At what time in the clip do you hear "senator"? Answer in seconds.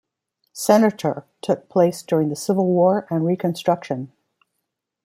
0.53-1.27